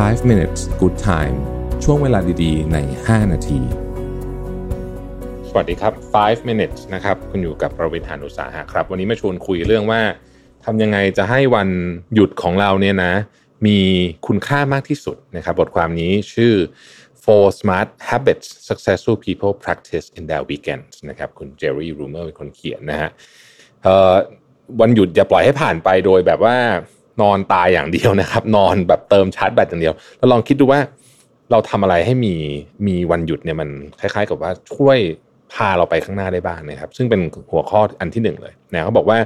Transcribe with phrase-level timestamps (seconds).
[0.00, 1.36] 5 minutes good time
[1.84, 3.60] ช่วงเวลาดีๆ ใน 5 นาที
[5.48, 5.92] สวัสดีครับ
[6.22, 10.00] 5 minutes นะครับ คุณอยู่กับประวิทยานุสาหะครับ วันนี้มาชวนคุยเรื่องว่า
[10.64, 11.68] ทำยังไงจะให้วัน
[12.14, 13.12] หยุดของเราเนี่ยนะ
[13.66, 13.78] มี
[14.26, 16.54] คุณค่ามากที่สุดนะครับ บทความนี้ชื่อ
[17.24, 23.10] four smart habits successful people practice in their weekends นะครับ คุณเจอร์รี่รูเมอร์เป็นคนเขียนนะฮะ
[24.80, 26.56] วันหยุดอย่าปล่อยให้ผ่านไปโดยแบบว่า
[27.20, 30.80] นอนตายอย่างเดียวนะครับ นอนแบบเติมชาร์จแบตอย่างเดียว แล้วลองคิดดูว่า
[31.50, 32.34] เราทำอะไรให้มี
[32.86, 33.68] มีวันหยุดเนี่ยมัน
[34.00, 34.98] คล้าย ๆ กับว่าช่วย
[35.52, 39.18] พาเราไปข้างหน้าได้บ้างนะครับ ซึ่งเป็นหัวข้ออันที่หนึ่งเลยนะเขาบอกว่า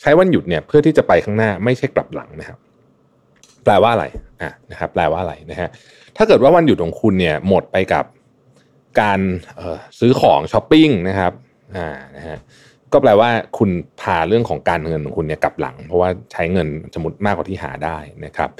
[0.00, 2.58] ใช้วันหยุดเนี่ยเพื่อที่จะไปข้างหน้าไม่ใช่กลับหลังนะครับ
[3.64, 4.04] แปลว่าอะไร
[4.42, 5.68] อะนะครับ แปลว่าอะไรนะฮะ
[6.16, 8.04] ถ้าเกิดว่าวันหยุดของคุณเนี่ยหมดไปกับ
[9.00, 9.20] การ
[9.98, 11.32] ซื้อของช้อปปิ้งนะครับ
[11.76, 12.38] อ่านะฮะ
[12.92, 18.50] ก็แปลว่าคุณพาเรื่องของการเงินของคุณเนี่ยกลับหลัง เพราะว่าใช้เงินสมมติมากกว่าที่หาได้นะครับ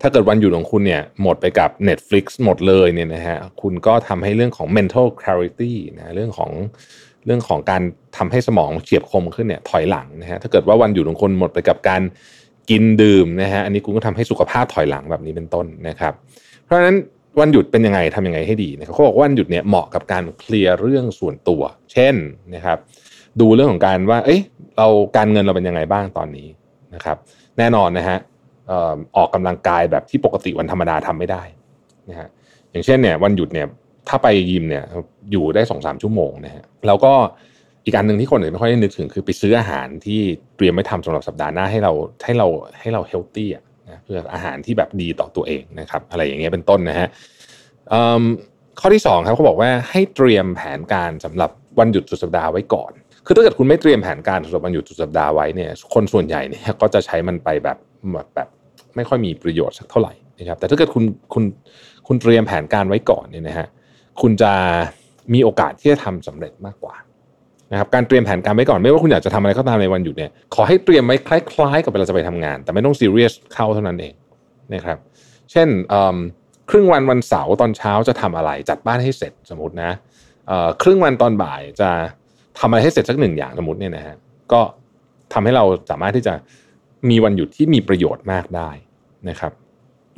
[0.00, 6.50] ถ้าเกิดวันหยุดของคุณเนี่ยหมดไปกับ Netflix หมดเลยเนี่ยนะฮะคุณก็ทำให้เรื่องของ mental clarity นะเรื่องของ
[7.26, 7.82] เรื่องของการ
[8.16, 12.02] ทำให้สมองเฉียบคมขึ้นเนี่ยถอยหลังนะฮะถ้าเกิดว่าวันหยุดของคุณหมดไปกับการ
[12.70, 16.12] กินดื่มนะฮะอันนี้คุณก็ทำให้สุขภาพถอยหลังแบบนี้เป็นต้นนะครับ
[16.64, 16.96] เพราะฉะนั้น
[17.40, 22.14] วันหยุดเป็นยังไงทำยังไงให้ดีนะครับเขาบอกว่าวันหยุดเนี่ยเหมาะกับการเคลียร์เรื่องส่วนตัว เช่น
[22.54, 22.78] นะครับ
[23.40, 24.40] ดูเรื่องของการว่า เอ้ย
[24.76, 26.48] เราการเงินเราเป็นยังไงบ้างตอนนี้
[26.94, 27.16] นะครับ
[27.58, 28.18] แน่นอนนะฮะ
[29.16, 31.42] ออกกำลังกายแบบที่ปกติวันธรรมดาทำไม่ได้
[32.10, 32.28] นะฮะ
[32.70, 33.66] อย่างเช่นเนี่ยวันหยุดเนี่ย
[34.08, 34.84] ถ้าไปยิมเนี่ย
[35.32, 37.12] อยู่ได้สองสามชั่วโมงนะฮะแล้วก็
[37.84, 40.20] อีกอันหนึ่งที่คนอื่นไม่ค่อยได้นึกถึงคือไปซื้ออาหารที่
[40.56, 41.92] เตรียมไว้ทำสำหรับสัปดาห์หน้าให้เรา
[42.24, 42.46] ให้เรา
[42.80, 47.08] ให้เราเฮลตี้อะนะเพื่ออาหารที่แบบดีต่อตัวเองนะครับ อะไรอย่างเงี้ยเป็นต้นนะฮะ
[48.80, 52.92] ข้อที่2ครับเขาบอกว่าให้เตรียมแผนการสำหรับวันหยุดสุดสัปดาห์ไว้ก่อน
[53.28, 57.78] คือถ้าเกิดคุณไม่เตรียมแผนการสำหรับวันหยุดสุดสัปดาห์ไว้เนี่ย คนส่วนใหญ่เนี่ยก็จะใช้มันไปแบบ
[58.12, 58.48] แบบแบบ
[58.96, 61.04] ไม่ค่อยมีประโยชน์สักเท่าไหร่นะครับ แต่ถ้าเกิดคุณ
[61.34, 61.44] คุณ
[62.06, 63.68] คุณเตรียมแผนการไว้ก่อนเนี่ยนะฮะ
[64.20, 64.52] คุณจะ
[65.34, 66.94] มีโอกาสที่จะทำสำเร็จมากกว่า
[67.72, 74.14] นะครับการเตรียมแผนการไว้ก่อนไม่ว่าคุณอยากจะทำอะไรก็ตามในวันหยุดเนี่ยขอให้เตรียมไว้คล้ายๆ กับเวลาจะไปทำงาน แต่ไม่ต้องซีเรียสเข้าเท่านั้นเอง
[74.74, 74.98] นะครับ
[75.52, 75.68] เช่น
[76.70, 79.90] ครึ่งวันวันเสาร์ตอนเช้าจะทำอะไร จัดบ้านให้เสร็จสมมตินะ
[80.82, 81.90] ครึ่งวันตอนบ่ายจะ
[82.60, 84.16] ทำอะไรให้เสร็จสักหนึ่งอย่างสมมติเนี่ยนะฮะ
[84.52, 84.60] ก็
[85.32, 86.34] ทำให้เราสามารถที่จะ
[87.10, 88.70] มีวันหยุดที่มีประโยชน์มากได้
[89.28, 89.52] นะครับ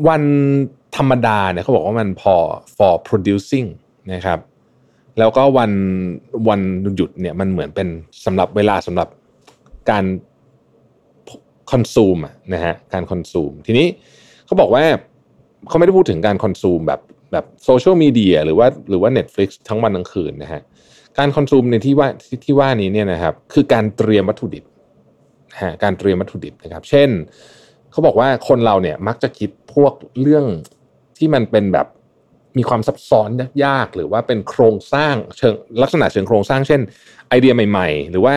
[0.09, 0.23] วัน
[0.97, 2.34] ธรรมดาเนี่ยเขาบอกว่ามันพอ
[2.77, 3.69] for producing
[4.12, 4.39] นะครับ
[5.19, 5.73] แล้วก็วัน
[6.49, 6.61] วัน
[6.97, 7.89] หยุดเนี่ยมันเหมือนเป็น
[8.25, 9.09] สำหรับเวลาสำหรับ
[9.91, 10.05] การ
[11.71, 12.19] คอนซูม
[12.55, 13.87] นะฮะการคอนซูม ทีนี้
[14.47, 14.84] เขาบอกว่า
[15.69, 17.01] เขาไม่ได้พูดถึงการคอนซูมแบบ
[17.33, 20.62] แบบโซเชียลมีเดียหรือว่าหรือว่า Netflix ทั้งวันทั้งคืนนะฮะ
[21.19, 22.09] การคอนซูมในที่ว่า
[22.44, 24.65] ที่ว่านี้เนี่ยนะครับ คือการเตรียมวัตถุดิบ
[25.60, 27.09] ฮะการเตรียมวัตถุดิบนะครับ เช่น
[27.91, 30.44] เขาบอกว่าคนเราเนี่ยมักจะคิดพวกเรื่อง
[31.19, 31.87] ที่มันเป็นแบบ
[32.59, 33.28] มีความซับซ้อน
[33.65, 36.81] ยากๆหรือว่าเป็นโครงสร้างเชิงลักษณะเชิงโครงสร้าง เช่น
[37.28, 38.34] ไอเดียใหม่ ๆ หรือว่า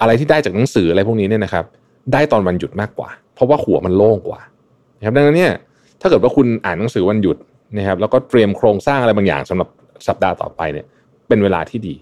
[0.00, 1.64] อะไรที่ได้จากหนังสืออะไรพวกนี้เนี่ยนะครับ
[2.12, 4.40] ได้ตอนวันหยุดมากกว่า เพราะว่าหัวมันโล่งกว่า
[4.98, 5.52] นะครับดังนั้นเนี่ย
[6.00, 7.36] ถ้าเกิดว่าคุณอ่านหนังสือวันหยุด
[7.78, 9.68] นะครับแล้วก็เตรียมโครงสร้างอะไรบางอย่างสำหรับ
[10.08, 10.86] สัปดาห์ต่อไปเนี่ย
[11.32, 11.96] เป็นเวลาที่ดี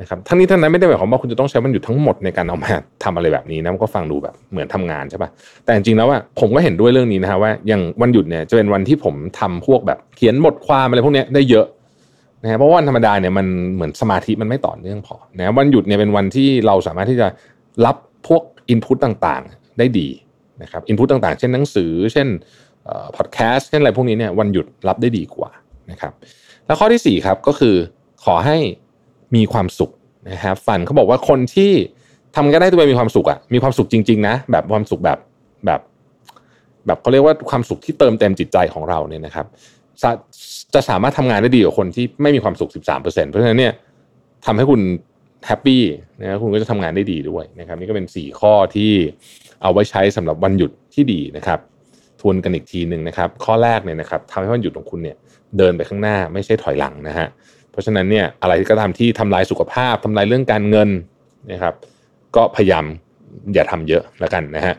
[0.00, 2.70] นะครับทั้งนี้ทั้งนั้นไม่ได้หมายความว่าคุณจะต้องใช้วันหยุดทั้งหมดในการเอามา
[3.04, 5.30] ทำอะไรแบบนี้นะมันก็ฟังดูแบบเหมือนทำงานใช่ปะ
[5.64, 11.66] แต่จริงๆแล้วว่าผมก็เห็นด้วยเรื่องนี้นะฮะว่าอย่างวันหยุดเนี่ยจะเป็นวันที่ผมทำพวกแบบเขียนบทความอะไรพวกนี้ได้เยอะ
[12.42, 17.26] นะฮะเพราะวันธรรมดาเนี่ยมันเหมือนสมาธิมันไม่ต่อเนื่องพอนะวันหยุดเนี่ยเป็นวันที่เราสามารถที่จะ
[17.86, 17.96] รับ
[18.28, 20.08] พวกอินพุตต่างๆได้ดี
[20.62, 22.28] นะครับอินพุตต่างๆ เช่นหนังสือ เช่น
[23.16, 25.50] พอดแคสต์เช่นอะไรพวกนี้เนี่ยวันหยุดรับได้ดีกว่า
[25.90, 26.12] นะครับ
[26.66, 27.76] แล้วข้อที่4ครับก็คือ
[28.24, 28.56] ขอให้
[29.36, 29.90] มีความสุข
[30.30, 31.72] นะครับฝันเขาบอกว่าคนที่
[32.34, 35.18] ทำก็ได้ตัวเองมีความสุขอะมีความสุขจริง ๆ นะ แบบความสุขแบบ
[35.66, 35.80] แบบ
[36.86, 39.46] แบบเขาเรียกว่าความสุขที่เติมเต็มจิตใจของเราเนี่ยนะครับ
[40.02, 40.10] จะ
[40.74, 43.72] จะสามารถทำงานได้ดีกว่าคนที่ไม่มีความสุข 13%เพราะฉะนั้นเนี่ย
[44.46, 44.80] ทำให้คุณ
[45.46, 45.82] แฮปปี้
[46.20, 48.90] นะคุณก็จะทำงานได้ดีด้วยนะครับ นี่ก็เป็น 4 ข้อที่
[49.62, 51.58] เอาไว้ใช้สำหรับวันหยุดที่ดีนะครับ
[52.20, 55.16] ทวนกันอีกทีหนึ่งนะครับ ข้อแรกเนี่ยนะครับทำให้วันหยุดของคุณเนี่ย
[55.58, 57.28] เดินไปข้างหน้าไม่ใช่ถอยหลังนะฮะ
[57.74, 60.90] เพราะฉะนั้นเนี่ยอะไรที่ก็ทำที่ทำลายสุขภาพทำลายเรื่องการเงิน
[61.52, 61.74] นะครับ
[62.36, 62.84] ก็พยายาม
[63.54, 64.74] อย่าทำเยอะแล้วกันนะฮะ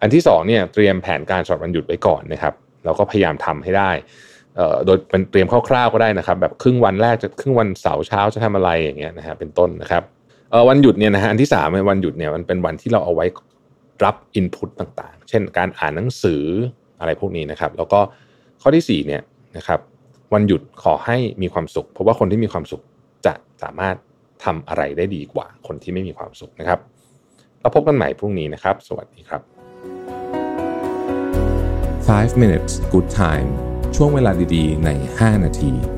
[0.00, 2.54] อันที่2เนี่ยเตรียมแผนการสอดวันหยุดไว้ก่อนนะครับ
[2.84, 3.90] แล้วก็พยายามทำให้ได้
[4.86, 10.02] โดยเป็นเตรียมคร่าวๆก็ได้นะครับ แบบครึ่งวันแรกจะครึ่งวันเสาร์เช้าจะทำอะไรอย่างเงี้ยนะฮะเป็นต้นนะครับ
[10.68, 13.26] วันหยุดเนี่ยนะฮะอันที่3วันหยุดเนี่ยมันเป็นวันที่เราเอาไว้
[14.04, 16.42] รับอินพุตต่างๆ เช่นการอ่านหนังสือ
[17.00, 18.00] อะไรพวกนี้นะครับ แล้วก็
[18.62, 19.22] ข้อที่4เนี่ย
[19.56, 19.80] นะครับ
[20.34, 22.82] วันหยุดขอให้มีความสุข เพราะว่าคนที่มีความสุข
[23.26, 23.96] จะสามารถ
[24.44, 26.78] ทำอะไรได้ดีกว่า คนที่ไม่มีความสุขนะครับ
[27.60, 29.42] เราพบกันใหม่พรุ่งนี้นะครับ สวัสดีครับ
[32.08, 33.48] 5 minutes good time
[33.96, 35.93] ช่วงเวลาดีๆ ใน 5 นาที